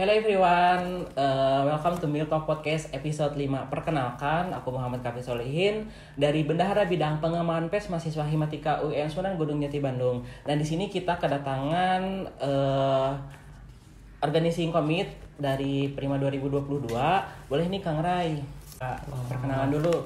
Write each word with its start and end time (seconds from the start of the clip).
Hello 0.00 0.16
everyone, 0.16 1.04
uh, 1.12 1.60
welcome 1.68 1.92
to 2.00 2.08
Milk 2.08 2.32
Talk 2.32 2.48
Podcast 2.48 2.88
episode 2.96 3.36
5 3.36 3.68
Perkenalkan, 3.68 4.48
aku 4.48 4.72
Muhammad 4.72 5.04
Kafi 5.04 5.20
Solihin 5.20 5.92
Dari 6.16 6.40
Bendahara 6.40 6.88
Bidang 6.88 7.20
Pengembangan 7.20 7.68
PES 7.68 7.92
Mahasiswa 7.92 8.24
Himatika 8.24 8.80
UN 8.80 9.12
Sunan 9.12 9.36
Gunung 9.36 9.60
Jati 9.60 9.76
Bandung. 9.76 10.24
Dan 10.48 10.56
di 10.56 10.64
sini 10.64 10.88
kita 10.88 11.20
kedatangan 11.20 12.00
uh, 12.40 13.12
Organizing 14.24 14.72
Commit 14.72 15.12
dari 15.36 15.92
Prima 15.92 16.16
2022 16.16 16.96
Boleh 17.52 17.66
nih 17.68 17.84
Kang 17.84 18.00
Rai, 18.00 18.40
perkenalan 19.28 19.68
dulu. 19.68 20.00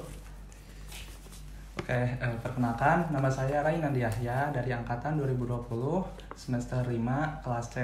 Oke, 1.79 1.95
eh, 1.95 2.35
perkenalkan 2.43 3.15
nama 3.15 3.31
saya 3.31 3.63
Rai 3.63 3.79
Nandi 3.79 4.03
Yahya 4.03 4.51
dari 4.51 4.75
angkatan 4.75 5.15
2020 5.23 5.71
semester 6.35 6.83
5 6.83 6.99
kelas 7.47 7.67
C. 7.71 7.75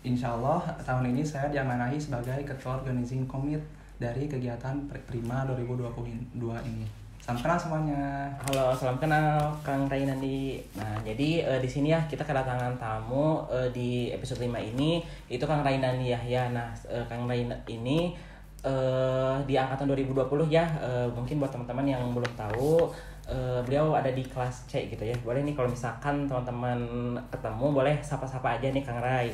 Insya 0.00 0.32
Allah 0.32 0.64
tahun 0.80 1.12
ini 1.12 1.20
saya 1.20 1.52
diamanahi 1.52 2.00
sebagai 2.00 2.40
ketua 2.48 2.80
organizing 2.80 3.28
komit 3.28 3.60
dari 4.00 4.24
kegiatan 4.24 4.72
Prima 5.04 5.44
2022 5.44 6.40
ini. 6.40 6.88
Salam 7.20 7.36
kenal 7.36 7.60
semuanya. 7.60 8.32
Halo, 8.48 8.72
salam 8.72 8.96
kenal 8.96 9.52
Kang 9.60 9.84
Rainandi. 9.92 10.56
Nah, 10.72 10.96
jadi 11.04 11.44
uh, 11.44 11.60
di 11.60 11.68
sini 11.68 11.92
ya 11.92 12.00
kita 12.08 12.24
kedatangan 12.24 12.80
tamu 12.80 13.44
uh, 13.44 13.68
di 13.76 14.08
episode 14.08 14.40
5 14.40 14.48
ini 14.72 15.04
itu 15.28 15.44
Kang 15.44 15.60
Rainandi 15.60 16.16
Yahya. 16.16 16.48
Nah, 16.48 16.72
uh, 16.88 17.04
Kang 17.04 17.28
Rain 17.28 17.52
ini 17.68 18.16
uh, 18.64 19.36
di 19.44 19.52
angkatan 19.60 19.84
2020 19.84 20.16
ya. 20.48 20.64
Uh, 20.80 21.12
mungkin 21.12 21.36
buat 21.36 21.52
teman-teman 21.52 21.84
yang 21.84 22.08
belum 22.16 22.32
tahu 22.40 22.88
uh, 23.28 23.60
beliau 23.68 23.92
ada 23.92 24.08
di 24.08 24.24
kelas 24.24 24.64
C 24.64 24.88
gitu 24.88 25.04
ya. 25.04 25.14
Boleh 25.20 25.44
nih 25.44 25.52
kalau 25.52 25.68
misalkan 25.68 26.24
teman-teman 26.24 26.80
ketemu 27.28 27.66
boleh 27.68 28.00
sapa-sapa 28.00 28.56
aja 28.56 28.72
nih 28.72 28.80
Kang 28.80 29.04
Rai. 29.04 29.28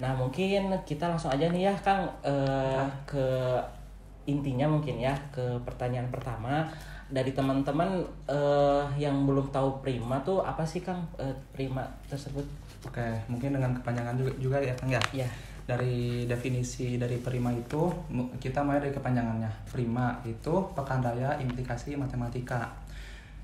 Nah 0.00 0.16
mungkin 0.16 0.72
kita 0.88 1.12
langsung 1.12 1.28
aja 1.28 1.46
nih 1.52 1.68
ya 1.68 1.74
Kang 1.84 2.08
uh, 2.24 2.88
ke 3.04 3.56
intinya 4.24 4.66
mungkin 4.68 4.96
ya 5.00 5.12
ke 5.28 5.60
pertanyaan 5.64 6.08
pertama 6.08 6.64
dari 7.10 7.34
teman-teman 7.36 8.00
uh, 8.30 8.86
yang 8.96 9.28
belum 9.28 9.52
tahu 9.52 9.84
Prima 9.84 10.22
tuh 10.24 10.40
apa 10.40 10.64
sih 10.64 10.80
Kang 10.80 11.04
uh, 11.20 11.34
Prima 11.52 11.84
tersebut? 12.08 12.42
Oke, 12.88 13.04
mungkin 13.28 13.52
dengan 13.52 13.76
kepanjangan 13.76 14.16
juga, 14.16 14.32
juga 14.40 14.56
ya 14.62 14.72
Kang 14.72 14.88
ya. 14.88 15.02
Ya. 15.12 15.28
Dari 15.68 16.24
definisi 16.26 16.96
dari 16.96 17.20
Prima 17.20 17.52
itu 17.52 17.92
kita 18.40 18.64
mulai 18.64 18.80
dari 18.80 18.96
kepanjangannya. 18.96 19.50
Prima 19.68 20.16
itu 20.24 20.54
pekan 20.72 21.04
raya 21.04 21.36
implikasi 21.36 21.94
matematika. 21.94 22.72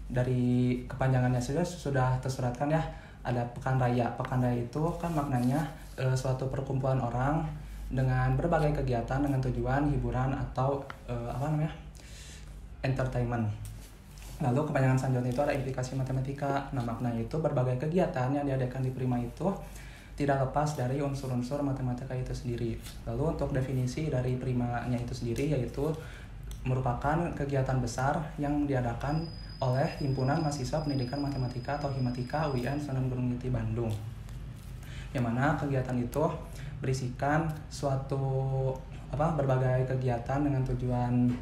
Dari 0.06 0.80
kepanjangannya 0.86 1.42
saja 1.42 1.66
sudah 1.66 2.16
tersuratkan 2.22 2.70
ya 2.72 2.82
ada 3.26 3.42
pekan 3.50 3.76
raya. 3.82 4.06
Pekan 4.14 4.38
raya 4.38 4.62
itu 4.62 4.82
kan 5.02 5.10
maknanya 5.10 5.66
e, 5.98 6.14
suatu 6.14 6.46
perkumpulan 6.46 7.02
orang 7.02 7.42
dengan 7.90 8.38
berbagai 8.38 8.82
kegiatan 8.82 9.22
dengan 9.22 9.42
tujuan 9.42 9.90
hiburan 9.90 10.30
atau 10.30 10.86
e, 11.10 11.14
apa 11.26 11.50
namanya 11.50 11.74
entertainment. 12.86 13.50
Lalu 14.38 14.68
kepanjangan 14.70 14.98
selanjutnya 15.00 15.32
itu 15.34 15.42
ada 15.42 15.54
implikasi 15.58 15.98
matematika. 15.98 16.70
Nah 16.70 16.86
maknanya 16.86 17.26
itu 17.26 17.36
berbagai 17.42 17.82
kegiatan 17.88 18.30
yang 18.30 18.46
diadakan 18.46 18.86
di 18.86 18.94
Prima 18.94 19.18
itu 19.18 19.50
tidak 20.16 20.48
lepas 20.48 20.78
dari 20.78 21.02
unsur-unsur 21.02 21.60
matematika 21.60 22.16
itu 22.16 22.32
sendiri. 22.32 22.72
Lalu 23.04 23.36
untuk 23.36 23.52
definisi 23.52 24.08
dari 24.08 24.38
primanya 24.40 24.96
itu 24.96 25.12
sendiri 25.12 25.52
yaitu 25.52 25.92
merupakan 26.64 27.30
kegiatan 27.36 27.78
besar 27.78 28.18
yang 28.40 28.64
diadakan 28.64 29.22
oleh 29.56 29.88
Himpunan 30.00 30.36
Mahasiswa 30.44 30.84
Pendidikan 30.84 31.20
Matematika 31.24 31.80
atau 31.80 31.88
Himatika 31.88 32.48
UIN 32.52 32.76
Sunan 32.76 33.08
Gunung 33.08 33.32
Jati 33.36 33.48
Bandung 33.48 33.88
yang 35.16 35.24
mana 35.24 35.56
kegiatan 35.56 35.96
itu 35.96 36.24
berisikan 36.84 37.48
suatu 37.72 38.76
apa 39.08 39.32
berbagai 39.32 39.88
kegiatan 39.96 40.44
dengan 40.44 40.60
tujuan 40.60 41.32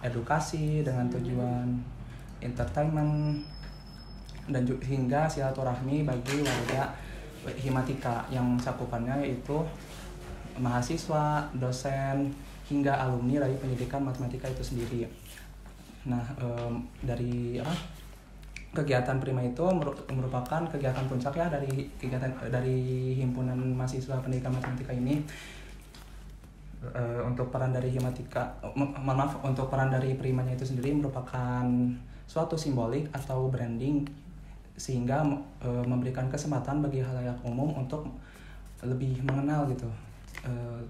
edukasi 0.00 0.80
dengan 0.80 1.04
tujuan 1.12 1.68
entertainment 2.40 3.44
dan 4.48 4.64
juga 4.64 4.84
hingga 4.88 5.22
silaturahmi 5.28 6.04
bagi 6.04 6.40
warga 6.40 6.92
Himatika 7.44 8.24
yang 8.32 8.56
cakupannya 8.56 9.20
yaitu 9.20 9.60
mahasiswa, 10.56 11.44
dosen, 11.60 12.32
hingga 12.64 12.96
alumni 12.96 13.44
dari 13.44 13.52
pendidikan 13.60 14.00
matematika 14.00 14.48
itu 14.48 14.64
sendiri. 14.64 15.04
Nah, 16.04 16.24
um, 16.40 16.84
dari 17.00 17.58
apa? 17.60 18.04
kegiatan 18.74 19.22
Prima 19.22 19.38
itu 19.38 19.62
merupakan 20.10 20.66
kegiatan 20.66 21.06
puncak 21.06 21.38
ya 21.38 21.46
dari 21.46 21.86
kegiatan 21.94 22.26
dari 22.50 23.14
himpunan 23.14 23.54
mahasiswa 23.54 24.18
pendidikan 24.18 24.50
matematika 24.50 24.90
ini 24.90 25.22
uh, 26.82 27.22
untuk 27.22 27.54
peran 27.54 27.70
dari 27.70 27.94
himatika 27.94 28.58
maaf 28.98 29.38
untuk 29.46 29.70
peran 29.70 29.94
dari 29.94 30.18
primanya 30.18 30.58
itu 30.58 30.66
sendiri 30.66 30.90
merupakan 30.90 31.62
suatu 32.26 32.58
simbolik 32.58 33.06
atau 33.14 33.46
branding 33.46 34.02
sehingga 34.74 35.22
uh, 35.62 35.84
memberikan 35.86 36.26
kesempatan 36.26 36.82
bagi 36.82 36.98
halayak 36.98 37.38
umum 37.46 37.70
untuk 37.78 38.10
lebih 38.82 39.22
mengenal 39.22 39.70
gitu 39.70 39.86
uh, 40.42 40.82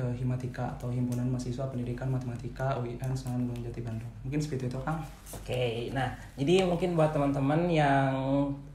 ke 0.00 0.06
Himatika 0.16 0.64
atau 0.72 0.88
Himpunan 0.88 1.28
Mahasiswa 1.28 1.68
Pendidikan 1.68 2.08
Matematika 2.08 2.72
UIN 2.80 2.96
Sunan 3.12 3.44
Gunung 3.44 3.60
Jati 3.60 3.84
Bandung. 3.84 4.08
Mungkin 4.24 4.40
seperti 4.40 4.72
itu, 4.72 4.80
Kang. 4.80 5.04
Oke, 5.36 5.92
nah 5.92 6.08
jadi 6.40 6.64
mungkin 6.64 6.96
buat 6.96 7.12
teman-teman 7.12 7.68
yang 7.68 8.08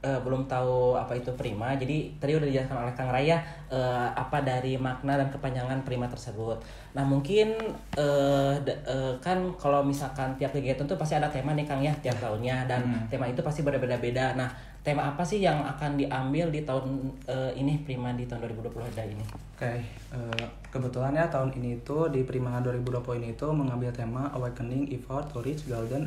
uh, 0.06 0.20
belum 0.22 0.46
tahu 0.46 0.94
apa 0.94 1.18
itu 1.18 1.34
prima, 1.34 1.74
jadi 1.74 2.14
tadi 2.22 2.38
udah 2.38 2.46
dijelaskan 2.46 2.78
oleh 2.86 2.94
Kang 2.94 3.10
Raya 3.10 3.42
uh, 3.66 4.14
apa 4.14 4.46
dari 4.46 4.78
makna 4.78 5.18
dan 5.18 5.28
kepanjangan 5.34 5.82
prima 5.82 6.06
tersebut. 6.06 6.62
Nah 6.94 7.02
mungkin 7.02 7.58
uh, 7.98 8.54
uh, 8.62 9.12
kan 9.18 9.38
kalau 9.58 9.82
misalkan 9.82 10.38
tiap 10.38 10.54
kegiatan 10.54 10.86
tuh 10.86 10.94
pasti 10.94 11.18
ada 11.18 11.26
tema 11.26 11.58
nih 11.58 11.66
Kang 11.66 11.82
ya 11.82 11.90
tiap 11.98 12.16
tahunnya 12.22 12.70
dan 12.70 12.86
hmm. 12.86 13.10
tema 13.10 13.26
itu 13.26 13.42
pasti 13.42 13.66
berbeda-beda. 13.66 14.38
Nah 14.38 14.75
tema 14.86 15.02
apa 15.02 15.26
sih 15.26 15.42
yang 15.42 15.66
akan 15.66 15.98
diambil 15.98 16.46
di 16.54 16.62
tahun 16.62 17.10
uh, 17.26 17.50
ini 17.58 17.82
Prima 17.82 18.14
di 18.14 18.22
tahun 18.30 18.46
2020 18.46 18.94
ada 18.94 19.02
ini? 19.02 19.18
Oke, 19.18 19.66
okay. 19.66 19.82
uh, 20.14 20.46
kebetulan 20.70 21.10
ya 21.10 21.26
tahun 21.26 21.50
ini 21.58 21.82
itu 21.82 22.06
di 22.14 22.22
Prima 22.22 22.62
2020 22.62 23.18
ini 23.18 23.34
itu 23.34 23.50
mengambil 23.50 23.90
tema 23.90 24.30
Awakening 24.30 24.86
Effort 24.94 25.26
to 25.34 25.42
Reach 25.42 25.66
Golden 25.66 26.06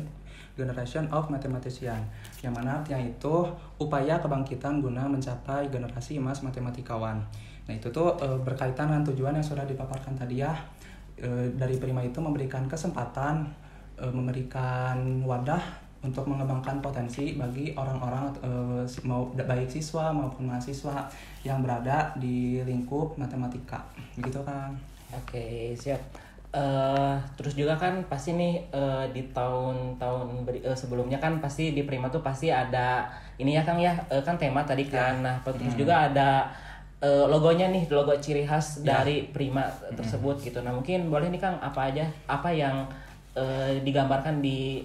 Generation 0.56 1.04
of 1.12 1.28
Mathematician 1.28 2.00
yang 2.40 2.56
mana 2.56 2.80
artinya 2.80 3.04
itu 3.04 3.44
upaya 3.76 4.16
kebangkitan 4.16 4.80
guna 4.80 5.04
mencapai 5.04 5.68
generasi 5.68 6.16
emas 6.16 6.40
matematikawan. 6.40 7.20
Nah 7.68 7.74
itu 7.76 7.92
tuh 7.92 8.16
uh, 8.16 8.40
berkaitan 8.40 8.88
dengan 8.88 9.04
tujuan 9.12 9.36
yang 9.36 9.44
sudah 9.44 9.68
dipaparkan 9.68 10.16
tadi 10.16 10.40
ya 10.40 10.56
uh, 11.20 11.44
dari 11.52 11.76
Prima 11.76 12.00
itu 12.00 12.16
memberikan 12.24 12.64
kesempatan 12.64 13.68
memberikan 14.00 14.96
wadah 15.28 15.60
untuk 16.00 16.24
mengembangkan 16.24 16.80
potensi 16.80 17.36
bagi 17.36 17.76
orang-orang 17.76 18.32
uh, 18.40 18.84
mau 19.04 19.28
baik 19.36 19.68
siswa 19.68 20.08
maupun 20.08 20.48
mahasiswa 20.48 21.04
yang 21.44 21.60
berada 21.60 22.16
di 22.16 22.64
lingkup 22.64 23.20
matematika 23.20 23.84
begitu 24.16 24.40
kan 24.40 24.72
oke 25.12 25.76
siap 25.76 26.00
uh, 26.56 27.20
terus 27.36 27.52
juga 27.52 27.76
kan 27.76 28.00
pasti 28.08 28.32
nih 28.32 28.64
uh, 28.72 29.04
di 29.12 29.28
tahun-tahun 29.28 30.48
uh, 30.48 30.72
sebelumnya 30.72 31.20
kan 31.20 31.36
pasti 31.36 31.76
di 31.76 31.84
Prima 31.84 32.08
tuh 32.08 32.24
pasti 32.24 32.48
ada 32.48 33.04
ini 33.36 33.52
ya 33.52 33.62
Kang 33.62 33.76
ya 33.76 33.92
uh, 34.08 34.24
kan 34.24 34.40
tema 34.40 34.64
tadi 34.64 34.88
kan 34.88 35.20
ya. 35.20 35.24
nah 35.24 35.36
terus 35.44 35.76
hmm. 35.76 35.80
juga 35.84 36.08
ada 36.08 36.48
uh, 37.04 37.28
logonya 37.28 37.68
nih 37.68 37.84
logo 37.92 38.16
ciri 38.16 38.48
khas 38.48 38.80
ya. 38.80 39.04
dari 39.04 39.28
Prima 39.28 39.68
tersebut 39.92 40.40
hmm. 40.40 40.44
gitu 40.48 40.58
nah 40.64 40.72
mungkin 40.72 41.12
boleh 41.12 41.28
nih 41.28 41.40
Kang 41.44 41.60
apa 41.60 41.92
aja 41.92 42.08
apa 42.24 42.48
yang 42.48 42.88
uh, 43.36 43.70
digambarkan 43.84 44.40
di 44.40 44.80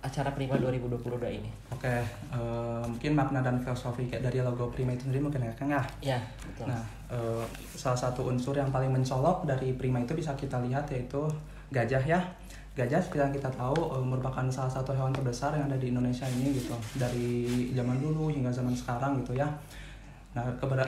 acara 0.00 0.32
Prima 0.32 0.56
2022 0.56 1.20
ini? 1.28 1.50
Oke, 1.68 1.84
okay, 1.84 2.00
uh, 2.32 2.80
eh, 2.80 2.82
mungkin 2.88 3.12
makna 3.12 3.44
dan 3.44 3.60
filosofi 3.60 4.08
dari 4.08 4.40
logo 4.40 4.72
Prima 4.72 4.96
itu 4.96 5.08
sendiri 5.08 5.20
mungkin 5.20 5.44
ya 5.44 5.52
Kang 5.52 5.68
ya? 5.68 5.82
Iya, 6.00 6.18
betul. 6.40 6.72
Nah, 6.72 6.82
uh, 7.12 7.44
salah 7.76 8.00
satu 8.00 8.32
unsur 8.32 8.56
yang 8.56 8.72
paling 8.72 8.88
mencolok 8.88 9.44
dari 9.44 9.76
Prima 9.76 10.00
itu 10.00 10.16
bisa 10.16 10.32
kita 10.32 10.56
lihat 10.64 10.88
yaitu 10.88 11.20
gajah 11.68 12.00
ya. 12.00 12.20
Gajah 12.72 13.02
seperti 13.02 13.20
yang 13.20 13.34
kita 13.36 13.50
tahu 13.52 13.76
uh, 13.76 14.00
merupakan 14.00 14.48
salah 14.48 14.72
satu 14.72 14.96
hewan 14.96 15.12
terbesar 15.12 15.52
yang 15.52 15.68
ada 15.68 15.76
di 15.76 15.92
Indonesia 15.92 16.24
ini 16.24 16.56
gitu. 16.56 16.72
Dari 16.96 17.28
zaman 17.76 18.00
dulu 18.00 18.32
hingga 18.32 18.48
zaman 18.48 18.72
sekarang 18.72 19.20
gitu 19.20 19.36
ya. 19.36 19.46
Nah, 20.32 20.46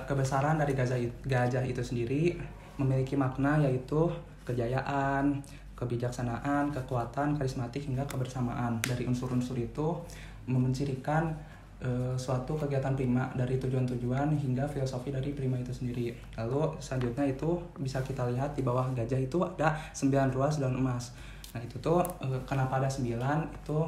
kebesaran 0.08 0.56
dari 0.56 0.72
gajah 0.72 0.96
gajah 1.26 1.64
itu 1.66 1.82
sendiri 1.84 2.38
memiliki 2.80 3.18
makna 3.18 3.60
yaitu 3.60 4.08
kejayaan, 4.42 5.42
kebijaksanaan, 5.76 6.70
kekuatan, 6.70 7.36
karismatik 7.36 7.86
hingga 7.88 8.06
kebersamaan. 8.06 8.78
Dari 8.84 9.08
unsur-unsur 9.08 9.58
itu 9.58 9.98
mencirikan 10.46 11.34
e, 11.82 12.14
suatu 12.14 12.54
kegiatan 12.54 12.94
prima 12.94 13.30
dari 13.34 13.58
tujuan-tujuan 13.58 14.34
hingga 14.38 14.66
filosofi 14.70 15.10
dari 15.10 15.34
prima 15.34 15.58
itu 15.58 15.74
sendiri. 15.74 16.14
Lalu 16.38 16.78
selanjutnya 16.78 17.26
itu 17.26 17.58
bisa 17.78 18.02
kita 18.02 18.26
lihat 18.30 18.54
di 18.54 18.62
bawah 18.62 18.90
gajah 18.94 19.18
itu 19.18 19.42
ada 19.42 19.74
sembilan 19.94 20.30
ruas 20.30 20.58
dan 20.62 20.78
emas. 20.78 21.14
Nah 21.52 21.60
itu 21.62 21.78
tuh 21.82 22.02
e, 22.22 22.42
kenapa 22.46 22.78
ada 22.78 22.90
sembilan 22.90 23.62
itu 23.62 23.78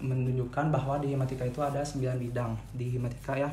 menunjukkan 0.00 0.72
bahwa 0.72 0.96
di 0.96 1.12
himatika 1.12 1.44
itu 1.44 1.60
ada 1.60 1.84
sembilan 1.84 2.16
bidang 2.16 2.52
di 2.72 2.96
himatika 2.96 3.36
ya 3.36 3.50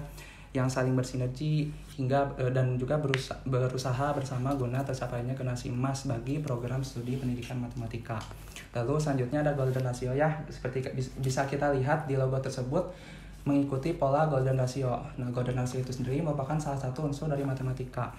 yang 0.55 0.71
saling 0.71 0.95
bersinergi 0.95 1.67
hingga 1.99 2.31
eh, 2.39 2.51
dan 2.53 2.79
juga 2.79 2.97
berusaha, 2.97 3.37
berusaha 3.43 4.15
bersama 4.15 4.55
guna 4.55 4.79
tercapainya 4.85 5.35
generasi 5.35 5.73
emas 5.73 6.07
bagi 6.07 6.39
program 6.39 6.79
studi 6.85 7.19
pendidikan 7.19 7.59
matematika. 7.59 8.21
Lalu 8.71 8.95
selanjutnya 9.01 9.43
ada 9.43 9.53
golden 9.57 9.83
ratio 9.83 10.13
ya, 10.13 10.29
seperti 10.47 10.85
bisa 11.19 11.43
kita 11.49 11.73
lihat 11.73 12.05
di 12.05 12.15
logo 12.15 12.37
tersebut 12.39 12.87
mengikuti 13.47 13.95
pola 13.95 14.27
golden 14.27 14.59
ratio. 14.59 14.99
Nah, 15.17 15.31
golden 15.31 15.55
ratio 15.55 15.79
itu 15.79 15.95
sendiri 15.95 16.19
merupakan 16.19 16.59
salah 16.59 16.77
satu 16.77 17.07
unsur 17.07 17.31
dari 17.31 17.47
matematika. 17.47 18.11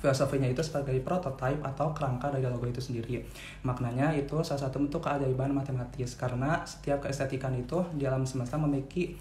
Filosofinya 0.00 0.48
itu 0.48 0.64
sebagai 0.64 0.96
prototipe 1.04 1.60
atau 1.60 1.92
kerangka 1.92 2.32
dari 2.32 2.48
logo 2.48 2.64
itu 2.64 2.80
sendiri. 2.80 3.20
Maknanya 3.62 4.16
itu 4.16 4.40
salah 4.40 4.66
satu 4.66 4.80
bentuk 4.80 5.04
keajaiban 5.04 5.52
matematis 5.52 6.16
karena 6.16 6.64
setiap 6.64 7.04
keestetikan 7.04 7.52
itu 7.52 7.84
di 7.94 8.08
alam 8.08 8.24
semesta 8.24 8.56
memiliki 8.56 9.12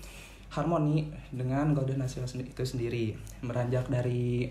harmoni 0.50 1.10
dengan 1.30 1.72
golden 1.78 2.02
ratio 2.02 2.26
itu 2.26 2.64
sendiri. 2.66 3.14
Beranjak 3.46 3.88
dari 3.90 4.50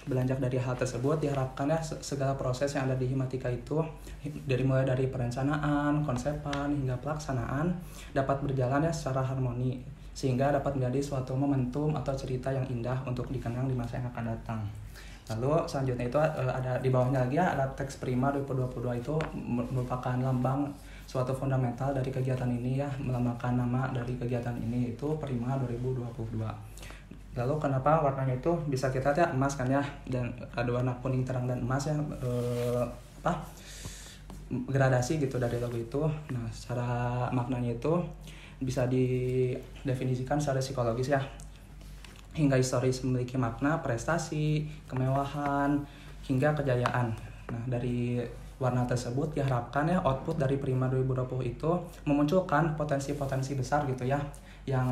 belanjak 0.00 0.40
dari 0.40 0.56
hal 0.56 0.74
tersebut 0.80 1.20
diharapkan 1.20 1.68
ya 1.68 1.78
segala 1.84 2.32
proses 2.32 2.72
yang 2.72 2.88
ada 2.88 2.96
di 2.96 3.04
himatika 3.04 3.52
itu 3.52 3.84
dari 4.24 4.64
mulai 4.64 4.88
dari 4.88 5.06
perencanaan, 5.12 6.02
konsepan 6.02 6.72
hingga 6.72 6.96
pelaksanaan 7.04 7.76
dapat 8.16 8.40
berjalan 8.40 8.88
ya 8.88 8.92
secara 8.92 9.20
harmoni 9.20 9.76
sehingga 10.16 10.52
dapat 10.52 10.76
menjadi 10.76 11.00
suatu 11.00 11.36
momentum 11.36 11.94
atau 11.94 12.12
cerita 12.16 12.50
yang 12.50 12.66
indah 12.68 12.98
untuk 13.06 13.30
dikenang 13.30 13.70
di 13.70 13.76
masa 13.76 14.00
yang 14.00 14.08
akan 14.10 14.24
datang. 14.34 14.60
Lalu 15.30 15.62
selanjutnya 15.70 16.10
itu 16.10 16.18
uh, 16.18 16.50
ada 16.50 16.82
di 16.82 16.90
bawahnya 16.90 17.22
lagi 17.22 17.38
ya 17.38 17.54
ada 17.54 17.70
teks 17.78 18.02
prima 18.02 18.34
2022 18.34 18.98
itu 18.98 19.14
merupakan 19.70 20.16
lambang 20.18 20.66
suatu 21.10 21.34
fundamental 21.34 21.90
dari 21.90 22.06
kegiatan 22.14 22.46
ini 22.46 22.78
ya 22.78 22.86
melambangkan 23.02 23.58
nama 23.58 23.90
dari 23.90 24.14
kegiatan 24.14 24.54
ini 24.62 24.94
itu 24.94 25.18
prima 25.18 25.58
2022. 25.58 26.38
Lalu 27.34 27.54
kenapa 27.58 27.98
warnanya 27.98 28.38
itu 28.38 28.54
bisa 28.70 28.94
kita 28.94 29.10
lihat 29.18 29.34
emas 29.34 29.58
kan 29.58 29.66
ya 29.66 29.82
dan 30.06 30.30
ada 30.54 30.70
warna 30.70 30.94
kuning 31.02 31.26
terang 31.26 31.50
dan 31.50 31.66
emas 31.66 31.90
ya 31.90 31.98
uh, 31.98 32.86
apa 33.26 33.42
gradasi 34.70 35.18
gitu 35.18 35.42
dari 35.42 35.58
logo 35.58 35.74
itu. 35.74 36.02
Nah, 36.30 36.46
secara 36.54 37.26
maknanya 37.34 37.74
itu 37.74 37.98
bisa 38.62 38.86
didefinisikan 38.86 40.38
secara 40.38 40.62
psikologis 40.62 41.10
ya 41.10 41.18
hingga 42.38 42.54
historis 42.54 43.02
memiliki 43.02 43.34
makna 43.34 43.82
prestasi, 43.82 44.62
kemewahan, 44.86 45.82
hingga 46.22 46.54
kejayaan. 46.54 47.10
Nah, 47.50 47.62
dari 47.66 48.22
warna 48.60 48.84
tersebut 48.84 49.32
diharapkan 49.32 49.88
ya 49.88 49.98
output 50.04 50.36
dari 50.36 50.60
Prima 50.60 50.86
2020 50.92 51.40
itu 51.48 51.70
memunculkan 52.04 52.76
potensi-potensi 52.76 53.56
besar 53.56 53.88
gitu 53.88 54.04
ya 54.04 54.20
yang 54.68 54.86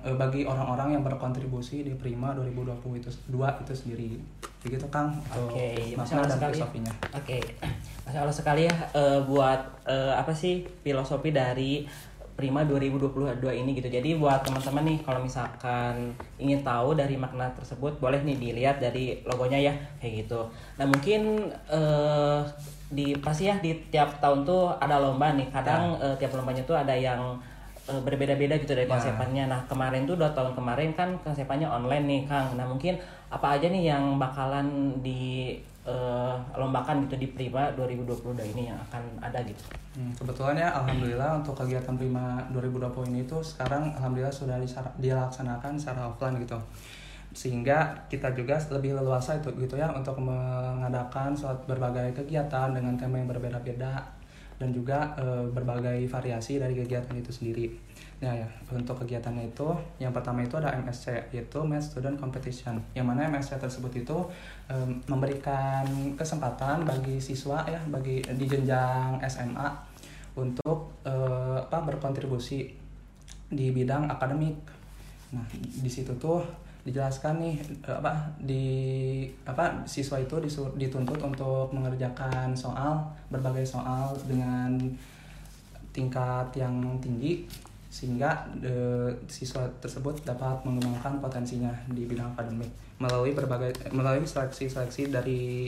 eh, 0.00 0.16
bagi 0.16 0.48
orang-orang 0.48 0.96
yang 0.96 1.02
berkontribusi 1.04 1.84
di 1.84 1.92
Prima 1.94 2.32
2020 2.32 3.04
itu 3.04 3.10
dua 3.28 3.52
itu 3.60 3.76
sendiri. 3.76 4.16
Begitu 4.64 4.88
Kang. 4.88 5.12
Oke, 5.36 5.52
okay, 5.52 5.76
makna 5.92 6.24
dan 6.24 6.40
sekali. 6.40 6.56
filosofinya. 6.56 6.92
Oke. 7.12 7.38
Okay. 7.38 7.42
Masya 8.08 8.18
Allah 8.26 8.34
sekali 8.34 8.62
ya 8.66 8.74
uh, 8.96 9.20
buat 9.28 9.60
uh, 9.86 10.16
apa 10.16 10.32
sih 10.32 10.64
filosofi 10.82 11.30
dari 11.30 11.84
Prima 12.40 12.64
2022 12.64 13.36
ini 13.52 13.76
gitu. 13.76 13.92
Jadi 13.92 14.16
buat 14.16 14.40
teman-teman 14.40 14.88
nih 14.88 14.98
kalau 15.04 15.20
misalkan 15.20 16.16
ingin 16.40 16.64
tahu 16.64 16.96
dari 16.96 17.20
makna 17.20 17.52
tersebut 17.52 18.00
boleh 18.00 18.24
nih 18.24 18.40
dilihat 18.40 18.80
dari 18.80 19.20
logonya 19.28 19.60
ya 19.60 19.74
kayak 20.00 20.24
gitu. 20.24 20.48
Nah 20.80 20.88
mungkin 20.88 21.52
uh, 21.68 22.40
di 22.88 23.12
pasti 23.20 23.52
ya 23.52 23.60
di 23.60 23.76
tiap 23.92 24.24
tahun 24.24 24.48
tuh 24.48 24.72
ada 24.80 24.96
lomba 24.96 25.36
nih. 25.36 25.52
Kadang 25.52 26.00
ya. 26.00 26.08
uh, 26.08 26.16
tiap 26.16 26.32
lombanya 26.32 26.64
tuh 26.64 26.80
ada 26.80 26.96
yang 26.96 27.36
uh, 27.84 28.00
berbeda-beda 28.00 28.56
gitu 28.56 28.72
dari 28.72 28.88
ya. 28.88 28.96
konsepannya. 28.96 29.44
Nah 29.44 29.60
kemarin 29.68 30.08
tuh 30.08 30.16
dua 30.16 30.32
tahun 30.32 30.56
kemarin 30.56 30.96
kan 30.96 31.20
konsepannya 31.20 31.68
online 31.68 32.08
nih 32.08 32.20
Kang. 32.24 32.56
Nah 32.56 32.64
mungkin 32.64 32.96
apa 33.28 33.60
aja 33.60 33.68
nih 33.68 33.92
yang 33.92 34.16
bakalan 34.16 34.96
di 35.04 35.60
uh, 35.86 36.36
lombakan 36.56 37.08
gitu 37.08 37.16
di 37.16 37.28
Prima 37.32 37.72
2022 37.76 38.52
ini 38.56 38.68
yang 38.68 38.78
akan 38.90 39.02
ada 39.22 39.40
gitu. 39.44 39.62
Hmm, 39.96 40.12
kebetulan 40.16 40.60
alhamdulillah 40.70 41.40
untuk 41.40 41.56
kegiatan 41.56 41.94
Prima 41.96 42.40
2020 42.52 43.10
ini 43.14 43.20
itu 43.24 43.38
sekarang 43.40 43.94
alhamdulillah 43.96 44.32
sudah 44.32 44.56
dilaksanakan 45.00 45.80
secara 45.80 46.10
offline 46.10 46.36
gitu. 46.42 46.58
Sehingga 47.30 47.94
kita 48.10 48.34
juga 48.34 48.58
lebih 48.74 48.98
leluasa 48.98 49.38
itu 49.38 49.54
gitu 49.54 49.78
ya 49.78 49.86
untuk 49.94 50.18
mengadakan 50.18 51.30
suatu 51.32 51.62
berbagai 51.70 52.10
kegiatan 52.22 52.74
dengan 52.74 52.98
tema 52.98 53.22
yang 53.22 53.30
berbeda-beda 53.30 54.02
dan 54.60 54.76
juga 54.76 55.16
e, 55.16 55.48
berbagai 55.48 56.04
variasi 56.10 56.60
dari 56.60 56.76
kegiatan 56.76 57.16
itu 57.16 57.32
sendiri. 57.32 57.70
Ya, 58.20 58.36
ya, 58.36 58.44
untuk 58.68 59.00
kegiatannya 59.00 59.48
itu 59.48 59.64
yang 59.96 60.12
pertama 60.12 60.44
itu 60.44 60.52
ada 60.60 60.76
MSC 60.76 61.32
yaitu 61.32 61.56
Math 61.64 61.88
Student 61.88 62.20
Competition. 62.20 62.76
Yang 62.92 63.06
mana 63.08 63.32
MSC 63.32 63.56
tersebut 63.56 63.96
itu 63.96 64.12
um, 64.68 65.00
memberikan 65.08 65.88
kesempatan 66.20 66.84
bagi 66.84 67.16
siswa 67.16 67.64
ya 67.64 67.80
bagi 67.88 68.20
di 68.20 68.44
jenjang 68.44 69.16
SMA 69.24 69.72
untuk 70.36 71.00
uh, 71.08 71.64
apa 71.64 71.80
berkontribusi 71.80 72.68
di 73.48 73.72
bidang 73.72 74.12
akademik. 74.12 74.68
Nah, 75.32 75.48
di 75.56 75.88
situ 75.88 76.12
tuh 76.20 76.44
dijelaskan 76.84 77.40
nih 77.40 77.56
apa 77.88 78.36
di 78.36 78.64
apa 79.48 79.80
siswa 79.88 80.20
itu 80.20 80.36
disur, 80.44 80.68
dituntut 80.76 81.24
untuk 81.24 81.72
mengerjakan 81.72 82.52
soal 82.52 83.00
berbagai 83.32 83.64
soal 83.64 84.12
dengan 84.28 84.76
tingkat 85.96 86.52
yang 86.52 87.00
tinggi 87.00 87.48
sehingga 87.90 88.46
de, 88.54 88.70
siswa 89.26 89.66
tersebut 89.82 90.22
dapat 90.22 90.62
mengembangkan 90.62 91.18
potensinya 91.18 91.74
di 91.90 92.06
bidang 92.06 92.30
akademik 92.38 92.70
melalui 93.02 93.34
berbagai 93.34 93.90
melalui 93.90 94.22
seleksi-seleksi 94.22 95.10
dari 95.10 95.66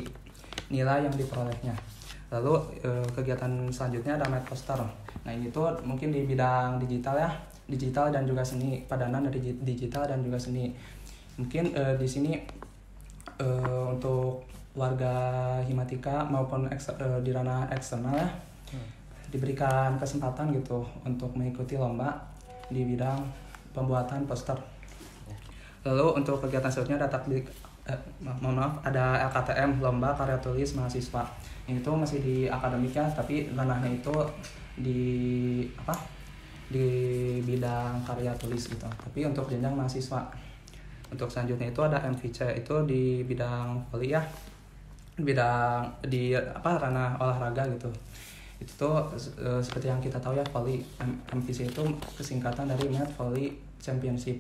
nilai 0.71 1.03
yang 1.03 1.15
diperolehnya. 1.19 1.75
Lalu 2.31 2.79
e, 2.81 2.91
kegiatan 3.13 3.51
selanjutnya 3.75 4.17
ada 4.17 4.31
med 4.31 4.47
poster. 4.47 4.79
Nah 5.27 5.33
ini 5.35 5.51
tuh 5.51 5.75
mungkin 5.83 6.15
di 6.15 6.23
bidang 6.23 6.79
digital 6.79 7.19
ya, 7.19 7.31
digital 7.67 8.15
dan 8.15 8.23
juga 8.23 8.47
seni 8.47 8.87
padanan 8.87 9.27
dari 9.27 9.59
digital 9.59 10.07
dan 10.07 10.23
juga 10.23 10.39
seni. 10.39 10.71
Mungkin 11.43 11.75
e, 11.75 11.83
di 11.99 12.07
sini 12.07 12.39
e, 13.37 13.47
untuk 13.91 14.47
warga 14.79 15.59
Himatika 15.67 16.23
maupun 16.23 16.71
e, 16.71 17.07
di 17.21 17.31
ranah 17.35 17.67
eksternal 17.75 18.15
ya 18.15 18.31
diberikan 19.33 19.97
kesempatan 19.97 20.53
gitu 20.53 20.85
untuk 21.09 21.33
mengikuti 21.33 21.81
lomba 21.81 22.21
di 22.69 22.85
bidang 22.85 23.25
pembuatan 23.73 24.29
poster. 24.29 24.55
Lalu 25.89 26.21
untuk 26.21 26.39
kegiatan 26.45 26.69
selanjutnya 26.69 27.09
ada 27.09 27.11
takbik 27.17 27.49
eh, 27.89 27.99
mohon 28.21 28.61
maaf 28.61 28.85
ada 28.85 29.25
LKTM 29.33 29.81
lomba 29.81 30.13
karya 30.13 30.37
tulis 30.45 30.77
mahasiswa. 30.77 31.25
Itu 31.65 31.91
masih 31.97 32.21
di 32.21 32.37
akademiknya 32.47 33.09
tapi 33.17 33.49
ranahnya 33.57 33.89
itu 33.89 34.15
di 34.77 35.01
apa? 35.81 35.97
di 36.73 36.89
bidang 37.45 38.01
karya 38.01 38.33
tulis 38.41 38.65
gitu. 38.65 38.89
Tapi 38.89 39.29
untuk 39.29 39.45
jenjang 39.53 39.77
mahasiswa. 39.77 40.25
Untuk 41.13 41.29
selanjutnya 41.29 41.69
itu 41.69 41.81
ada 41.85 42.01
MVC 42.01 42.65
itu 42.65 42.75
di 42.89 43.21
bidang 43.29 43.77
ya. 44.01 44.25
Bidang 45.21 45.93
di 46.09 46.33
apa 46.33 46.81
ranah 46.81 47.21
olahraga 47.21 47.69
gitu 47.69 47.93
itu 48.63 48.89
uh, 48.89 49.59
seperti 49.59 49.91
yang 49.91 49.99
kita 49.99 50.23
tahu 50.23 50.39
ya 50.39 50.47
volley 50.55 50.79
MVC 51.35 51.75
itu 51.75 51.83
kesingkatan 52.15 52.71
dari 52.71 52.87
Med 52.87 53.11
Volley 53.19 53.51
Championship. 53.83 54.39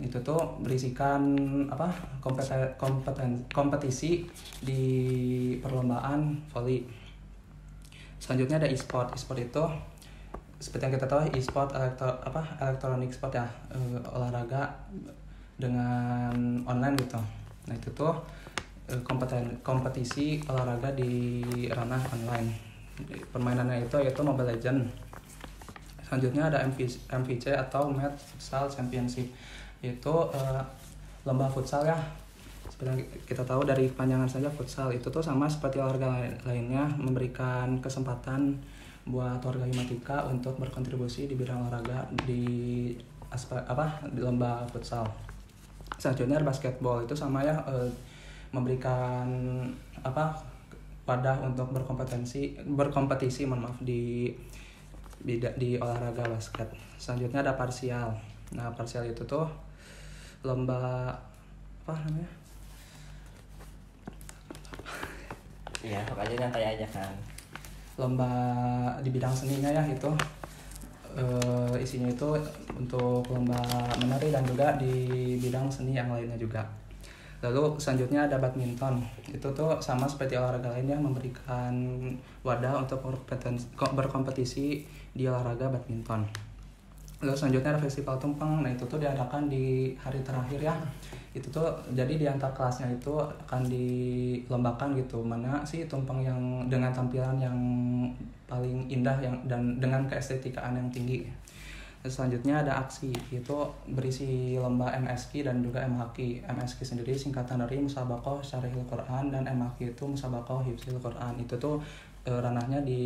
Itu 0.00 0.20
tuh 0.24 0.60
berisikan 0.60 1.36
apa 1.68 1.88
kompeten, 2.20 2.72
kompeten, 2.80 3.30
kompetisi 3.52 4.24
di 4.64 4.82
perlombaan 5.60 6.40
volley. 6.52 6.84
Selanjutnya 8.16 8.64
ada 8.64 8.68
e-sport. 8.68 9.12
E-sport 9.12 9.40
itu 9.44 9.64
seperti 10.56 10.88
yang 10.88 10.94
kita 10.96 11.04
tahu 11.04 11.20
e-sport 11.36 11.76
elektro 11.76 12.16
apa 12.24 12.56
elektronik 12.64 13.12
sport 13.12 13.36
ya 13.36 13.44
uh, 13.76 14.00
olahraga 14.16 14.72
dengan 15.60 16.32
online 16.64 16.96
gitu. 16.96 17.20
Nah 17.68 17.74
itu 17.76 17.92
tuh 17.92 18.16
kompeten 19.02 19.60
kompetisi 19.66 20.38
olahraga 20.46 20.94
di 20.94 21.42
ranah 21.66 21.98
online 22.14 22.65
permainannya 23.32 23.84
itu 23.84 23.96
yaitu 24.00 24.20
Mobile 24.24 24.56
Legend 24.56 24.88
selanjutnya 26.06 26.46
ada 26.46 26.62
MVC, 26.70 27.10
MVC 27.10 27.44
atau 27.50 27.90
Match 27.90 28.22
Futsal 28.30 28.70
Championship. 28.70 29.26
Itu 29.82 30.30
uh, 30.30 30.62
lomba 31.26 31.50
futsal 31.50 31.82
ya. 31.82 31.98
Seperti 32.70 33.02
kita 33.26 33.42
tahu 33.42 33.66
dari 33.66 33.90
panjangan 33.90 34.30
saja 34.30 34.46
futsal 34.46 34.94
itu 34.94 35.10
tuh 35.10 35.22
sama 35.22 35.50
seperti 35.50 35.82
olahraga 35.82 36.30
lainnya 36.46 36.86
memberikan 36.94 37.82
kesempatan 37.82 38.54
buat 39.06 39.38
warga 39.42 39.66
Himatika 39.66 40.26
untuk 40.26 40.58
berkontribusi 40.58 41.30
di 41.30 41.34
bidang 41.34 41.66
olahraga 41.66 42.06
di 42.26 42.94
aspek 43.30 43.58
apa 43.66 44.06
di 44.06 44.22
lomba 44.22 44.62
futsal. 44.70 45.06
Selanjutnya 45.98 46.38
basketball 46.42 47.02
itu 47.02 47.14
sama 47.18 47.42
ya 47.42 47.58
uh, 47.66 47.90
memberikan 48.54 49.26
apa 50.06 50.38
pada 51.06 51.38
untuk 51.38 51.70
berkompetensi 51.70 52.58
berkompetisi 52.66 53.46
mohon 53.46 53.70
maaf 53.70 53.78
di 53.78 54.34
bida, 55.22 55.54
di 55.54 55.78
olahraga 55.78 56.26
basket. 56.26 56.66
Selanjutnya 56.98 57.46
ada 57.46 57.54
parsial. 57.54 58.10
Nah 58.52 58.74
parsial 58.74 59.06
itu 59.06 59.22
tuh 59.22 59.46
lomba 60.42 61.14
apa 61.86 61.94
namanya? 62.02 62.30
Iya, 65.86 66.02
pokoknya 66.10 66.34
nyantai 66.50 66.66
aja 66.74 66.86
kan. 66.90 67.14
lomba 67.96 68.28
di 69.00 69.08
bidang 69.08 69.32
seninya 69.32 69.72
ya 69.72 69.80
itu. 69.88 70.10
Eh, 71.16 71.80
isinya 71.80 72.12
itu 72.12 72.28
untuk 72.76 73.24
lomba 73.32 73.56
menari 73.96 74.28
dan 74.28 74.44
juga 74.44 74.76
di 74.76 75.38
bidang 75.40 75.64
seni 75.72 75.96
yang 75.96 76.12
lainnya 76.12 76.36
juga 76.36 76.60
lalu 77.44 77.76
selanjutnya 77.76 78.24
ada 78.24 78.40
badminton. 78.40 79.02
Itu 79.28 79.52
tuh 79.52 79.76
sama 79.80 80.08
seperti 80.08 80.36
olahraga 80.36 80.72
lainnya 80.72 80.96
memberikan 80.96 81.72
wadah 82.40 82.80
untuk 82.80 83.00
berkompetisi 83.76 84.84
di 85.12 85.24
olahraga 85.28 85.68
badminton. 85.68 86.24
Lalu 87.16 87.32
selanjutnya 87.32 87.72
ada 87.72 87.80
festival 87.80 88.20
tumpeng. 88.20 88.60
Nah 88.60 88.68
itu 88.68 88.84
tuh 88.84 89.00
diadakan 89.00 89.48
di 89.48 89.96
hari 89.96 90.20
terakhir 90.20 90.60
ya. 90.60 90.74
Itu 91.32 91.48
tuh 91.48 91.68
jadi 91.96 92.12
di 92.16 92.28
antar 92.28 92.52
kelasnya 92.52 92.92
itu 92.92 93.16
akan 93.16 93.64
dilombakan 93.64 94.96
gitu. 95.00 95.24
Mana 95.24 95.64
sih 95.64 95.88
tumpeng 95.88 96.20
yang 96.20 96.68
dengan 96.68 96.92
tampilan 96.92 97.40
yang 97.40 97.56
paling 98.44 98.84
indah 98.88 99.16
yang 99.20 99.36
dan 99.48 99.80
dengan 99.80 100.04
keestetikaan 100.04 100.76
yang 100.76 100.88
tinggi 100.92 101.26
selanjutnya 102.10 102.62
ada 102.64 102.82
aksi 102.82 103.12
itu 103.28 103.56
berisi 103.90 104.56
lomba 104.56 104.90
MSQ 104.96 105.46
dan 105.46 105.62
juga 105.62 105.84
MHQ 105.84 106.46
MSQ 106.46 106.78
sendiri 106.82 107.14
singkatan 107.14 107.62
dari 107.62 107.78
Musabakoh 107.78 108.40
Syarihil 108.40 108.86
Quran 108.88 109.30
dan 109.30 109.46
MHQ 109.46 109.94
itu 109.94 110.04
Musabakoh 110.06 110.64
Hifzil 110.64 110.98
Quran. 110.98 111.36
Itu 111.38 111.54
tuh 111.58 111.78
eh, 112.24 112.38
ranahnya 112.38 112.82
di 112.82 113.02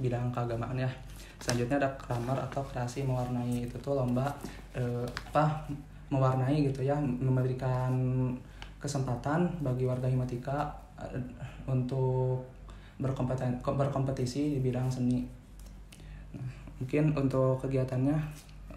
bidang 0.00 0.32
keagamaan 0.32 0.78
ya. 0.78 0.90
Selanjutnya 1.36 1.76
ada 1.82 1.90
kramar 2.00 2.38
atau 2.48 2.64
kreasi 2.64 3.04
mewarnai. 3.04 3.68
Itu 3.68 3.76
tuh 3.82 3.98
lomba 3.98 4.32
eh, 4.72 5.06
apa 5.32 5.68
mewarnai 6.08 6.70
gitu 6.70 6.86
ya 6.86 6.94
memberikan 7.02 7.92
kesempatan 8.78 9.50
bagi 9.60 9.84
warga 9.84 10.06
Himatika 10.06 10.70
eh, 11.00 11.20
untuk 11.66 12.46
berkompeten 12.96 13.60
berkompetisi 13.60 14.56
di 14.56 14.60
bidang 14.64 14.88
seni 14.88 15.35
mungkin 16.76 17.16
untuk 17.16 17.62
kegiatannya 17.64 18.16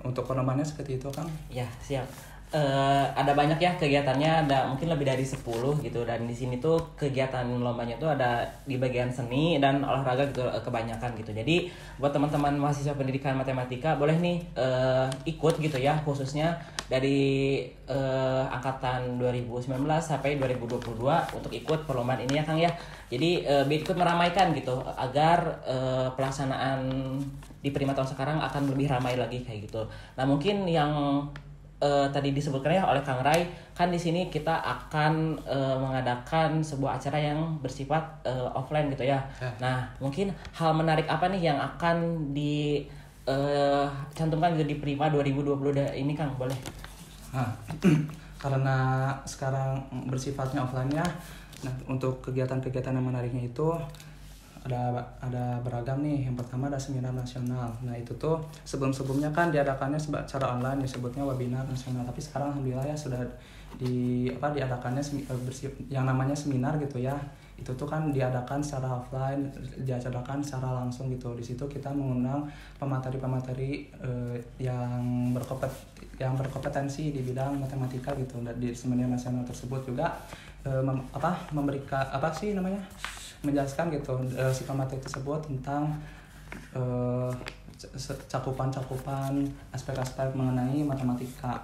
untuk 0.08 0.24
perlombaannya 0.24 0.64
seperti 0.64 0.96
itu 0.96 1.12
kang 1.12 1.28
Ya, 1.52 1.68
siap. 1.84 2.08
Eh, 2.50 3.06
ada 3.14 3.38
banyak 3.38 3.62
ya 3.62 3.78
kegiatannya, 3.78 4.50
ada 4.50 4.66
mungkin 4.66 4.90
lebih 4.90 5.06
dari 5.06 5.22
10 5.22 5.86
gitu 5.86 6.02
dan 6.02 6.26
di 6.26 6.34
sini 6.34 6.58
tuh 6.58 6.82
kegiatan 6.98 7.46
lombanya 7.46 7.94
tuh 8.02 8.10
ada 8.10 8.42
di 8.66 8.74
bagian 8.82 9.14
seni 9.14 9.62
dan 9.62 9.86
olahraga 9.86 10.26
gitu 10.34 10.42
eh, 10.50 10.58
kebanyakan 10.58 11.14
gitu. 11.22 11.30
Jadi 11.30 11.70
buat 12.02 12.10
teman-teman 12.10 12.58
mahasiswa 12.58 12.98
pendidikan 12.98 13.38
matematika 13.38 13.94
boleh 14.02 14.18
nih 14.18 14.42
eh, 14.58 15.06
ikut 15.30 15.62
gitu 15.62 15.78
ya 15.78 15.94
khususnya 16.02 16.58
dari 16.90 17.70
eh, 17.86 18.44
angkatan 18.50 19.22
2019 19.22 19.70
sampai 20.02 20.42
2022 20.42 20.90
untuk 21.38 21.54
ikut 21.54 21.86
perlombaan 21.86 22.26
ini 22.26 22.42
ya 22.42 22.44
Kang 22.50 22.58
ya. 22.58 22.74
Jadi 23.14 23.46
biar 23.46 23.80
ikut 23.86 23.94
meramaikan 23.94 24.58
gitu 24.58 24.82
agar 24.98 25.62
eh, 25.70 26.10
pelaksanaan 26.18 26.82
di 27.62 27.70
Prima 27.70 27.94
tahun 27.94 28.10
sekarang 28.10 28.42
akan 28.42 28.74
lebih 28.74 28.90
ramai 28.90 29.14
lagi 29.22 29.46
kayak 29.46 29.70
gitu. 29.70 29.86
Nah, 30.18 30.26
mungkin 30.26 30.66
yang 30.66 30.90
eh, 31.80 32.08
tadi 32.12 32.36
disebutkan 32.36 32.76
ya 32.76 32.84
oleh 32.86 33.02
Kang 33.02 33.24
Rai 33.24 33.48
kan 33.76 33.88
di 33.92 34.00
sini 34.00 34.28
kita 34.28 34.60
akan 34.60 35.40
eh, 35.48 35.78
mengadakan 35.80 36.60
sebuah 36.60 37.00
acara 37.00 37.18
yang 37.20 37.60
bersifat 37.64 38.04
eh, 38.28 38.50
offline 38.52 38.92
gitu 38.92 39.08
ya. 39.08 39.20
Ya. 39.40 39.52
Nah, 39.58 39.88
mungkin 40.04 40.32
hal 40.54 40.76
menarik 40.76 41.08
apa 41.08 41.32
nih 41.32 41.52
yang 41.52 41.60
akan 41.60 42.32
di 42.36 42.84
eh, 43.28 43.88
cantumkan 44.14 44.56
gitu 44.60 44.76
di 44.76 44.78
Prima 44.78 45.08
2022 45.12 45.76
da- 45.76 45.96
ini 45.96 46.16
Kang 46.16 46.36
boleh? 46.36 46.58
Nah, 47.32 47.50
karena 48.40 49.12
sekarang 49.28 49.84
bersifatnya 50.08 50.64
offline 50.64 50.90
ya 50.96 51.04
nah 51.60 51.76
untuk 51.92 52.24
kegiatan-kegiatan 52.24 52.96
yang 52.96 53.04
menariknya 53.04 53.52
itu 53.52 53.68
ada 54.70 55.02
ada 55.18 55.58
beragam 55.66 56.06
nih. 56.06 56.30
Yang 56.30 56.46
pertama 56.46 56.70
ada 56.70 56.78
seminar 56.78 57.10
nasional. 57.10 57.74
Nah 57.82 57.98
itu 57.98 58.14
tuh 58.22 58.38
sebelum 58.62 58.94
sebelumnya 58.94 59.34
kan 59.34 59.50
diadakannya 59.50 59.98
secara 59.98 60.54
online 60.54 60.86
disebutnya 60.86 61.26
webinar 61.26 61.66
nasional. 61.66 62.06
Tapi 62.06 62.22
sekarang 62.22 62.54
alhamdulillah 62.54 62.86
ya 62.86 62.94
sudah 62.94 63.26
di 63.82 64.30
apa 64.30 64.54
diadakannya 64.54 65.02
eh, 65.26 65.74
yang 65.90 66.06
namanya 66.06 66.38
seminar 66.38 66.78
gitu 66.78 67.02
ya. 67.02 67.18
Itu 67.60 67.76
tuh 67.76 67.90
kan 67.90 68.14
diadakan 68.14 68.64
secara 68.64 69.02
offline 69.02 69.50
diadakan 69.82 70.40
secara 70.40 70.86
langsung 70.86 71.10
gitu. 71.10 71.34
Di 71.34 71.44
situ 71.44 71.66
kita 71.66 71.90
mengundang 71.90 72.46
pemateri-pemateri 72.78 73.90
eh, 74.06 74.38
yang 74.62 75.34
berkompet 75.34 75.74
yang 76.22 76.38
berkompetensi 76.38 77.10
di 77.10 77.26
bidang 77.26 77.58
matematika 77.58 78.14
gitu. 78.16 78.38
Dan 78.46 78.56
di 78.62 78.72
seminar 78.72 79.10
nasional 79.10 79.44
tersebut 79.44 79.90
juga 79.90 80.14
eh, 80.64 80.80
mem- 80.86 81.10
apa 81.12 81.36
memberikan 81.52 82.06
apa 82.14 82.30
sih 82.30 82.54
namanya 82.54 82.86
menjelaskan 83.44 83.88
gitu 83.96 84.20
si 84.52 84.68
pemateri 84.68 85.00
tersebut 85.00 85.40
tentang 85.48 85.96
c- 87.80 88.22
cakupan-cakupan 88.28 89.48
aspek-aspek 89.72 90.36
mengenai 90.36 90.84
matematika. 90.84 91.64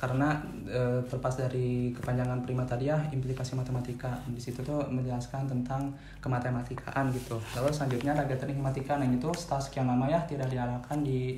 Karena 0.00 0.32
eh, 0.64 0.96
terlepas 1.04 1.36
dari 1.36 1.92
kepanjangan 1.92 2.40
prima 2.40 2.64
tadi 2.64 2.88
ya 2.88 2.96
implikasi 3.12 3.52
matematika. 3.52 4.16
Di 4.32 4.40
situ 4.40 4.64
tuh 4.64 4.80
menjelaskan 4.88 5.44
tentang 5.44 5.92
kematematikaan 6.24 7.12
gitu. 7.12 7.36
Lalu 7.52 7.68
selanjutnya 7.68 8.16
ada 8.16 8.24
gathering 8.24 8.56
matematika. 8.56 8.96
Nah 8.96 9.04
itu 9.04 9.28
setelah 9.36 9.60
sekian 9.60 9.84
lama 9.84 10.08
ya 10.08 10.24
tidak 10.24 10.48
diadakan 10.48 11.04
di 11.04 11.36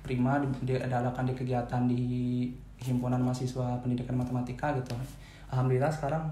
prima 0.00 0.40
di- 0.40 0.80
di 1.28 1.34
kegiatan 1.36 1.84
di 1.84 2.04
himpunan 2.80 3.20
mahasiswa 3.20 3.76
pendidikan 3.84 4.16
matematika 4.16 4.72
gitu. 4.80 4.96
Alhamdulillah 5.52 5.92
sekarang 5.92 6.24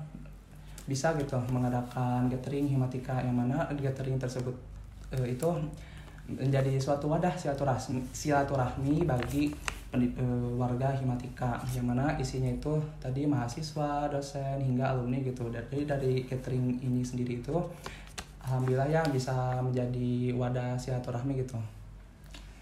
bisa 0.86 1.12
gitu 1.18 1.34
mengadakan 1.50 2.30
gathering 2.30 2.70
himatika 2.70 3.18
yang 3.18 3.34
mana 3.34 3.66
gathering 3.74 4.16
tersebut 4.16 4.54
eh, 5.12 5.34
itu 5.34 5.48
menjadi 6.26 6.74
suatu 6.78 7.06
wadah 7.06 7.34
silaturahmi 7.34 8.02
silaturahmi 8.10 9.06
bagi 9.06 9.50
eh, 9.94 10.50
warga 10.58 10.94
himatika 10.94 11.58
yang 11.74 11.90
mana 11.90 12.14
isinya 12.18 12.50
itu 12.50 12.78
tadi 12.98 13.26
mahasiswa 13.26 14.10
dosen 14.10 14.58
hingga 14.62 14.94
alumni 14.94 15.22
gitu. 15.22 15.46
Dari 15.50 15.86
dari 15.86 16.26
gathering 16.26 16.82
ini 16.82 17.02
sendiri 17.02 17.42
itu 17.42 17.54
alhamdulillah 18.46 18.86
ya 18.86 19.02
bisa 19.10 19.58
menjadi 19.58 20.30
wadah 20.38 20.78
silaturahmi 20.78 21.42
gitu 21.42 21.58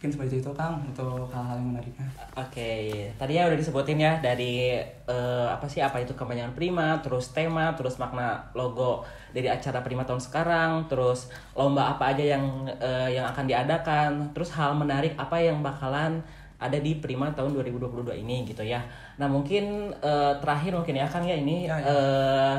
mungkin 0.05 0.21
seperti 0.21 0.45
itu 0.45 0.53
kang 0.53 0.85
untuk 0.85 1.33
hal-hal 1.33 1.57
yang 1.57 1.73
menariknya 1.73 2.05
Oke, 2.37 3.09
tadi 3.17 3.41
ya 3.41 3.49
udah 3.49 3.57
disebutin 3.57 3.97
ya 3.97 4.21
dari 4.21 4.77
eh, 5.09 5.49
apa 5.49 5.65
sih 5.65 5.81
apa 5.81 5.97
itu 5.97 6.13
kepanjangan 6.13 6.53
Prima, 6.53 7.01
terus 7.01 7.33
tema, 7.33 7.73
terus 7.73 7.97
makna 7.97 8.37
logo 8.53 9.01
dari 9.33 9.49
acara 9.49 9.81
Prima 9.81 10.05
tahun 10.05 10.21
sekarang, 10.21 10.93
terus 10.93 11.33
lomba 11.57 11.97
apa 11.97 12.13
aja 12.13 12.37
yang 12.37 12.69
eh, 12.69 13.17
yang 13.17 13.25
akan 13.33 13.49
diadakan, 13.49 14.11
terus 14.37 14.53
hal 14.53 14.77
menarik 14.77 15.17
apa 15.17 15.41
yang 15.41 15.65
bakalan 15.65 16.21
ada 16.61 16.77
di 16.77 17.01
Prima 17.01 17.33
tahun 17.33 17.57
2022 17.57 18.21
ini 18.21 18.45
gitu 18.45 18.61
ya. 18.61 18.85
Nah 19.17 19.25
mungkin 19.25 19.89
eh, 20.05 20.33
terakhir 20.37 20.77
mungkin 20.77 21.01
ya 21.01 21.09
Kang 21.09 21.25
ya 21.25 21.41
ini 21.41 21.65
Ya, 21.65 21.81
ya. 21.81 21.89
eh, 21.89 22.57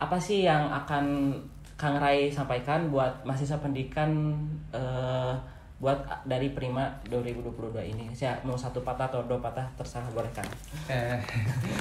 apa 0.00 0.16
sih 0.16 0.48
yang 0.48 0.72
akan 0.72 1.36
Kang 1.76 2.00
Rai 2.00 2.32
sampaikan 2.32 2.88
buat 2.88 3.20
mahasiswa 3.28 3.60
pendidikan 3.60 4.32
eh, 4.72 5.36
buat 5.76 6.08
dari 6.24 6.56
Prima 6.56 6.88
2022 7.12 7.92
ini. 7.92 8.06
Saya 8.16 8.40
mau 8.48 8.56
satu 8.56 8.80
patah 8.80 9.12
atau 9.12 9.20
dua 9.28 9.36
patah 9.36 9.68
terserah 9.76 10.08
boleh 10.12 10.32
Kang. 10.32 10.48
Eh, 10.86 11.18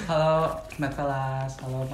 halo 0.09 0.49
Mat 0.81 0.91
Kelas, 0.97 1.61
halo 1.61 1.85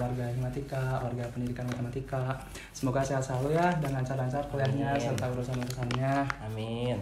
warga 0.00 0.26
himatika, 0.32 0.98
warga 1.04 1.28
pendidikan 1.30 1.68
matematika. 1.68 2.40
Semoga 2.72 3.04
sehat 3.04 3.20
selalu 3.20 3.54
ya 3.54 3.68
dan 3.84 3.92
lancar-lancar 3.94 4.42
kuliahnya 4.48 4.96
Amin. 4.96 5.04
serta 5.04 5.28
urusan-urusannya. 5.30 6.12
Amin. 6.48 6.96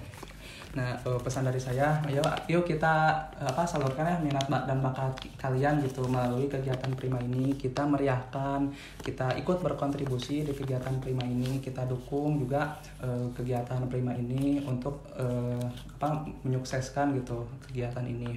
Nah, 0.73 0.97
eh, 0.97 1.21
pesan 1.21 1.45
dari 1.45 1.61
saya, 1.61 2.01
ayo 2.09 2.25
yuk 2.49 2.65
kita 2.65 3.13
eh, 3.37 3.45
apa 3.45 3.69
salurkan 3.69 4.09
ya 4.09 4.17
minat 4.25 4.49
dan 4.49 4.81
bakat 4.81 5.13
kalian 5.37 5.85
gitu 5.85 6.09
melalui 6.09 6.49
kegiatan 6.49 6.89
Prima 6.97 7.21
ini. 7.21 7.53
Kita 7.61 7.85
meriahkan, 7.85 8.73
kita 9.05 9.37
ikut 9.37 9.61
berkontribusi 9.61 10.49
di 10.49 10.53
kegiatan 10.57 10.97
Prima 10.97 11.29
ini, 11.29 11.61
kita 11.61 11.85
dukung 11.85 12.41
juga 12.41 12.81
eh, 13.05 13.29
kegiatan 13.37 13.85
Prima 13.93 14.17
ini 14.17 14.65
untuk 14.65 15.05
eh, 15.13 15.61
apa 16.01 16.25
menyukseskan 16.41 17.21
gitu 17.21 17.45
kegiatan 17.69 18.09
ini. 18.09 18.33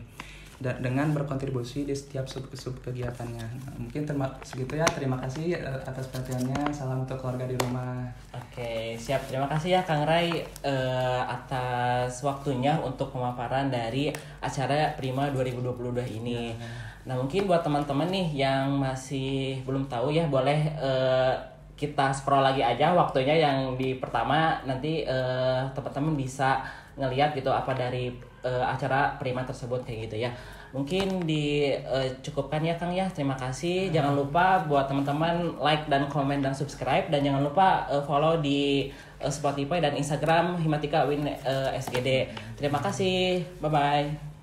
Dengan 0.74 1.13
berkontribusi 1.13 1.86
di 1.86 1.93
setiap 1.93 2.25
sub, 2.25 2.50
sub 2.57 2.74
kegiatannya. 2.81 3.45
Nah, 3.45 3.74
mungkin 3.77 4.07
terima 4.07 4.31
segitu 4.41 4.79
ya. 4.79 4.88
Terima 4.89 5.19
kasih 5.22 5.62
eh, 5.62 5.81
atas 5.86 6.10
perhatiannya. 6.10 6.74
Salam 6.74 7.05
untuk 7.05 7.22
keluarga 7.22 7.45
di 7.45 7.53
rumah. 7.60 8.10
Oke, 8.34 8.98
siap. 8.98 9.29
Terima 9.29 9.45
kasih 9.45 9.77
ya 9.77 9.81
Kang 9.86 10.07
Rai 10.07 10.41
eh, 10.41 11.22
atas 11.27 12.25
waktunya 12.25 12.74
untuk 12.81 13.13
pemaparan 13.13 13.69
dari 13.69 14.10
acara 14.41 14.98
Prima 14.98 15.29
2022 15.29 16.17
ini. 16.17 16.57
Nah, 17.05 17.13
mungkin 17.22 17.45
buat 17.45 17.62
teman-teman 17.62 18.10
nih 18.10 18.27
yang 18.34 18.81
masih 18.81 19.62
belum 19.62 19.86
tahu 19.86 20.10
ya, 20.10 20.25
boleh 20.25 20.74
eh, 20.74 21.34
kita 21.75 22.10
scroll 22.15 22.41
lagi 22.41 22.63
aja 22.63 22.95
waktunya 22.95 23.36
yang 23.36 23.75
di 23.75 24.00
pertama 24.00 24.57
nanti 24.63 25.03
eh, 25.03 25.62
teman-teman 25.75 26.15
bisa 26.15 26.63
ngeliat 26.95 27.36
gitu 27.36 27.51
apa 27.51 27.75
dari 27.75 28.10
eh, 28.41 28.65
acara 28.65 29.19
Prima 29.19 29.43
tersebut 29.43 29.84
kayak 29.84 30.10
gitu 30.10 30.25
ya. 30.25 30.31
Mungkin 30.75 31.24
dicukupkan 31.24 32.60
ya 32.60 32.75
Kang 32.75 32.91
ya. 32.91 33.08
Terima 33.08 33.39
kasih. 33.39 33.96
Jangan 33.96 34.12
lupa 34.12 34.67
buat 34.67 34.91
teman-teman 34.91 35.55
like 35.63 35.88
dan 35.88 36.12
komen 36.12 36.44
dan 36.44 36.51
subscribe 36.51 37.08
dan 37.08 37.24
jangan 37.24 37.48
lupa 37.48 37.88
eh, 37.88 38.03
follow 38.03 38.44
di 38.44 38.91
eh, 39.24 39.32
Spotify 39.32 39.79
dan 39.79 39.96
Instagram 39.96 40.60
Himatika 40.60 41.08
Win 41.08 41.24
eh, 41.24 41.79
SGD. 41.79 42.27
Terima 42.60 42.84
kasih. 42.84 43.48
Bye 43.63 43.72
bye. 43.72 44.34